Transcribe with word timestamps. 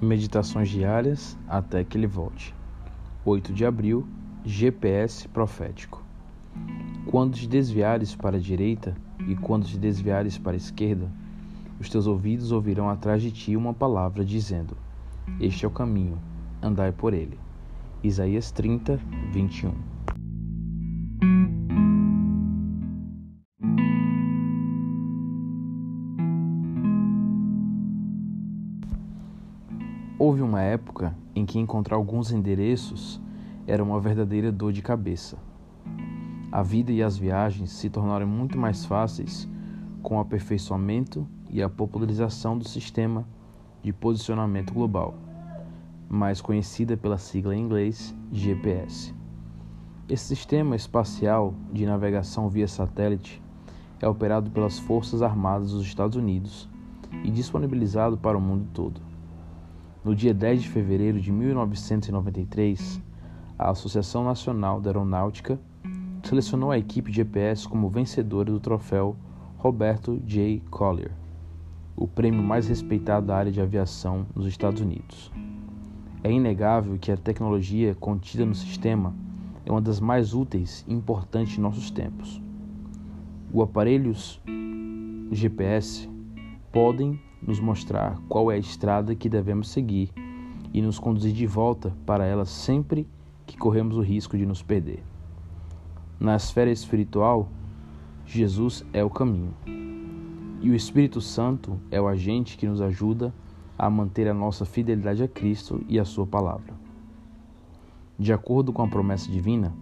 Meditações 0.00 0.68
diárias 0.68 1.36
até 1.48 1.82
que 1.82 1.98
ele 1.98 2.06
volte. 2.06 2.54
8 3.24 3.52
de 3.52 3.66
abril, 3.66 4.06
GPS 4.44 5.26
profético. 5.26 6.04
Quando 7.06 7.34
te 7.34 7.48
desviares 7.48 8.14
para 8.14 8.36
a 8.36 8.40
direita 8.40 8.96
e 9.26 9.34
quando 9.34 9.66
te 9.66 9.76
desviares 9.76 10.38
para 10.38 10.52
a 10.52 10.56
esquerda, 10.56 11.10
os 11.80 11.88
teus 11.88 12.06
ouvidos 12.06 12.52
ouvirão 12.52 12.88
atrás 12.88 13.20
de 13.20 13.32
ti 13.32 13.56
uma 13.56 13.74
palavra 13.74 14.24
dizendo: 14.24 14.76
Este 15.40 15.64
é 15.64 15.68
o 15.68 15.72
caminho, 15.72 16.18
andai 16.62 16.92
por 16.92 17.12
ele. 17.12 17.36
Isaías 18.00 18.52
30, 18.52 19.00
21. 19.32 19.97
Houve 30.20 30.42
uma 30.42 30.60
época 30.60 31.16
em 31.32 31.46
que 31.46 31.60
encontrar 31.60 31.94
alguns 31.94 32.32
endereços 32.32 33.20
era 33.68 33.84
uma 33.84 34.00
verdadeira 34.00 34.50
dor 34.50 34.72
de 34.72 34.82
cabeça. 34.82 35.38
A 36.50 36.60
vida 36.60 36.90
e 36.90 37.00
as 37.00 37.16
viagens 37.16 37.70
se 37.70 37.88
tornaram 37.88 38.26
muito 38.26 38.58
mais 38.58 38.84
fáceis 38.84 39.48
com 40.02 40.16
o 40.16 40.20
aperfeiçoamento 40.20 41.24
e 41.48 41.62
a 41.62 41.68
popularização 41.68 42.58
do 42.58 42.66
sistema 42.66 43.24
de 43.80 43.92
posicionamento 43.92 44.74
global, 44.74 45.14
mais 46.08 46.40
conhecida 46.40 46.96
pela 46.96 47.16
sigla 47.16 47.54
em 47.54 47.60
inglês 47.60 48.12
GPS. 48.32 49.14
Esse 50.08 50.34
sistema 50.34 50.74
espacial 50.74 51.54
de 51.72 51.86
navegação 51.86 52.48
via 52.48 52.66
satélite 52.66 53.40
é 54.00 54.08
operado 54.08 54.50
pelas 54.50 54.80
Forças 54.80 55.22
Armadas 55.22 55.70
dos 55.70 55.86
Estados 55.86 56.16
Unidos 56.16 56.68
e 57.22 57.30
disponibilizado 57.30 58.18
para 58.18 58.36
o 58.36 58.40
mundo 58.40 58.66
todo. 58.74 59.08
No 60.08 60.14
dia 60.14 60.32
10 60.32 60.62
de 60.62 60.70
fevereiro 60.70 61.20
de 61.20 61.30
1993, 61.30 62.98
a 63.58 63.68
Associação 63.68 64.24
Nacional 64.24 64.80
da 64.80 64.88
Aeronáutica 64.88 65.60
selecionou 66.22 66.70
a 66.70 66.78
equipe 66.78 67.10
de 67.10 67.18
GPS 67.18 67.68
como 67.68 67.90
vencedora 67.90 68.50
do 68.50 68.58
troféu 68.58 69.14
Roberto 69.58 70.18
J. 70.24 70.62
Collier, 70.70 71.10
o 71.94 72.08
prêmio 72.08 72.42
mais 72.42 72.66
respeitado 72.68 73.26
da 73.26 73.36
área 73.36 73.52
de 73.52 73.60
aviação 73.60 74.24
nos 74.34 74.46
Estados 74.46 74.80
Unidos. 74.80 75.30
É 76.24 76.32
inegável 76.32 76.96
que 76.98 77.12
a 77.12 77.16
tecnologia 77.18 77.94
contida 77.94 78.46
no 78.46 78.54
sistema 78.54 79.14
é 79.66 79.70
uma 79.70 79.82
das 79.82 80.00
mais 80.00 80.32
úteis 80.32 80.86
e 80.88 80.94
importantes 80.94 81.58
em 81.58 81.60
nossos 81.60 81.90
tempos. 81.90 82.40
Os 83.52 83.62
aparelhos 83.62 84.40
GPS 85.30 86.08
podem 86.72 87.27
nos 87.42 87.60
mostrar 87.60 88.18
qual 88.28 88.50
é 88.50 88.56
a 88.56 88.58
estrada 88.58 89.14
que 89.14 89.28
devemos 89.28 89.70
seguir 89.70 90.10
e 90.72 90.82
nos 90.82 90.98
conduzir 90.98 91.32
de 91.32 91.46
volta 91.46 91.96
para 92.04 92.24
ela 92.24 92.44
sempre 92.44 93.06
que 93.46 93.56
corremos 93.56 93.96
o 93.96 94.02
risco 94.02 94.36
de 94.36 94.44
nos 94.44 94.62
perder. 94.62 95.02
Na 96.20 96.36
esfera 96.36 96.70
espiritual, 96.70 97.48
Jesus 98.26 98.84
é 98.92 99.02
o 99.02 99.10
caminho. 99.10 99.54
E 100.60 100.68
o 100.68 100.74
Espírito 100.74 101.20
Santo 101.20 101.78
é 101.90 102.00
o 102.00 102.08
agente 102.08 102.56
que 102.56 102.66
nos 102.66 102.80
ajuda 102.80 103.32
a 103.78 103.88
manter 103.88 104.28
a 104.28 104.34
nossa 104.34 104.64
fidelidade 104.64 105.22
a 105.22 105.28
Cristo 105.28 105.84
e 105.88 105.98
a 105.98 106.04
Sua 106.04 106.26
palavra. 106.26 106.74
De 108.18 108.32
acordo 108.32 108.72
com 108.72 108.82
a 108.82 108.88
promessa 108.88 109.30
divina, 109.30 109.72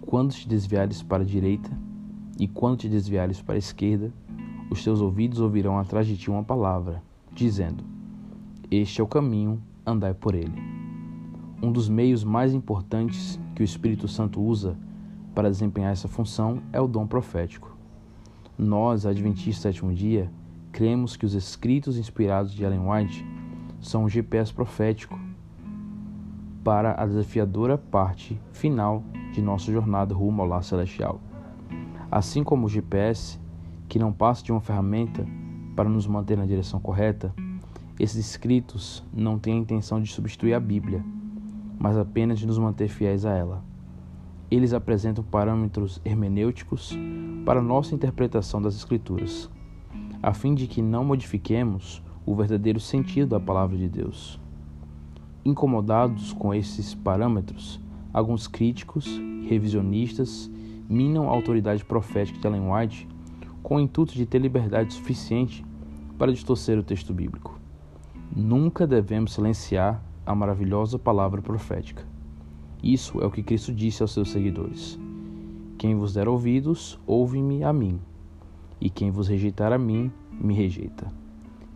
quando 0.00 0.32
te 0.32 0.48
desviares 0.48 1.02
para 1.02 1.22
a 1.22 1.26
direita 1.26 1.70
e 2.38 2.48
quando 2.48 2.78
te 2.78 2.88
desviares 2.88 3.40
para 3.40 3.54
a 3.54 3.58
esquerda, 3.58 4.12
os 4.70 4.84
teus 4.84 5.00
ouvidos 5.00 5.40
ouvirão 5.40 5.78
atrás 5.78 6.06
de 6.06 6.16
ti 6.16 6.30
uma 6.30 6.44
palavra, 6.44 7.02
dizendo: 7.32 7.84
Este 8.70 9.00
é 9.00 9.04
o 9.04 9.08
caminho, 9.08 9.60
andai 9.84 10.14
por 10.14 10.34
ele. 10.34 10.54
Um 11.60 11.72
dos 11.72 11.88
meios 11.88 12.22
mais 12.22 12.54
importantes 12.54 13.38
que 13.54 13.62
o 13.62 13.64
Espírito 13.64 14.06
Santo 14.06 14.40
usa 14.40 14.78
para 15.34 15.50
desempenhar 15.50 15.92
essa 15.92 16.08
função 16.08 16.62
é 16.72 16.80
o 16.80 16.86
dom 16.86 17.06
profético. 17.06 17.76
Nós, 18.56 19.04
Adventistas 19.04 19.62
Sétimo 19.62 19.92
Dia, 19.92 20.30
cremos 20.70 21.16
que 21.16 21.26
os 21.26 21.34
escritos 21.34 21.98
inspirados 21.98 22.52
de 22.52 22.64
Ellen 22.64 22.88
White 22.88 23.26
são 23.80 24.04
um 24.04 24.08
GPS 24.08 24.52
profético 24.52 25.18
para 26.62 27.00
a 27.00 27.06
desafiadora 27.06 27.76
parte 27.76 28.40
final 28.52 29.02
de 29.32 29.40
nossa 29.40 29.72
jornada 29.72 30.14
rumo 30.14 30.42
ao 30.42 30.48
lar 30.48 30.62
celestial. 30.62 31.20
Assim 32.10 32.44
como 32.44 32.66
o 32.66 32.68
GPS 32.68 33.38
que 33.90 33.98
não 33.98 34.12
passa 34.12 34.44
de 34.44 34.52
uma 34.52 34.60
ferramenta 34.60 35.26
para 35.74 35.88
nos 35.88 36.06
manter 36.06 36.38
na 36.38 36.46
direção 36.46 36.78
correta, 36.78 37.34
esses 37.98 38.24
escritos 38.24 39.02
não 39.12 39.36
têm 39.36 39.54
a 39.54 39.60
intenção 39.60 40.00
de 40.00 40.10
substituir 40.10 40.54
a 40.54 40.60
Bíblia, 40.60 41.04
mas 41.76 41.98
apenas 41.98 42.38
de 42.38 42.46
nos 42.46 42.56
manter 42.56 42.88
fiéis 42.88 43.26
a 43.26 43.32
ela. 43.32 43.64
Eles 44.48 44.72
apresentam 44.72 45.24
parâmetros 45.24 46.00
hermenêuticos 46.04 46.96
para 47.44 47.60
nossa 47.60 47.92
interpretação 47.92 48.62
das 48.62 48.76
Escrituras, 48.76 49.50
a 50.22 50.32
fim 50.32 50.54
de 50.54 50.68
que 50.68 50.80
não 50.80 51.04
modifiquemos 51.04 52.00
o 52.24 52.32
verdadeiro 52.36 52.78
sentido 52.78 53.30
da 53.30 53.40
palavra 53.40 53.76
de 53.76 53.88
Deus. 53.88 54.40
Incomodados 55.44 56.32
com 56.32 56.54
esses 56.54 56.94
parâmetros, 56.94 57.80
alguns 58.12 58.46
críticos 58.46 59.06
e 59.06 59.48
revisionistas 59.48 60.48
minam 60.88 61.28
a 61.28 61.32
autoridade 61.32 61.84
profética 61.84 62.38
de 62.38 62.46
Ellen 62.46 62.70
White 62.70 63.08
com 63.62 63.76
o 63.76 63.80
intuito 63.80 64.14
de 64.14 64.26
ter 64.26 64.38
liberdade 64.38 64.94
suficiente 64.94 65.64
para 66.18 66.32
distorcer 66.32 66.78
o 66.78 66.82
texto 66.82 67.12
bíblico. 67.14 67.58
Nunca 68.34 68.86
devemos 68.86 69.32
silenciar 69.32 70.02
a 70.24 70.34
maravilhosa 70.34 70.98
palavra 70.98 71.42
profética. 71.42 72.04
Isso 72.82 73.20
é 73.20 73.26
o 73.26 73.30
que 73.30 73.42
Cristo 73.42 73.72
disse 73.72 74.02
aos 74.02 74.12
seus 74.12 74.30
seguidores: 74.30 74.98
Quem 75.76 75.96
vos 75.96 76.14
der 76.14 76.28
ouvidos, 76.28 76.98
ouve-me 77.06 77.64
a 77.64 77.72
mim, 77.72 78.00
e 78.80 78.88
quem 78.88 79.10
vos 79.10 79.28
rejeitar 79.28 79.72
a 79.72 79.78
mim, 79.78 80.10
me 80.30 80.54
rejeita. 80.54 81.12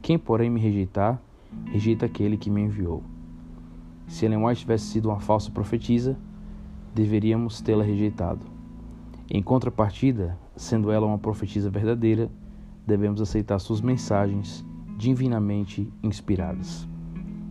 Quem, 0.00 0.18
porém, 0.18 0.48
me 0.48 0.60
rejeitar, 0.60 1.20
rejeita 1.66 2.06
aquele 2.06 2.36
que 2.36 2.50
me 2.50 2.62
enviou. 2.62 3.02
Se 4.06 4.24
Ellen 4.24 4.44
White 4.44 4.60
tivesse 4.60 4.86
sido 4.86 5.08
uma 5.08 5.20
falsa 5.20 5.50
profetisa, 5.50 6.16
deveríamos 6.94 7.60
tê-la 7.60 7.84
rejeitado. 7.84 8.53
Em 9.30 9.42
contrapartida, 9.42 10.38
sendo 10.56 10.90
ela 10.90 11.06
uma 11.06 11.18
profetisa 11.18 11.70
verdadeira, 11.70 12.30
devemos 12.86 13.20
aceitar 13.20 13.58
suas 13.58 13.80
mensagens 13.80 14.64
divinamente 14.98 15.90
inspiradas. 16.02 16.86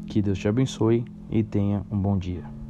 Que 0.05 0.21
Deus 0.21 0.37
te 0.37 0.47
abençoe 0.47 1.03
e 1.29 1.43
tenha 1.43 1.83
um 1.91 1.97
bom 1.97 2.17
dia. 2.17 2.62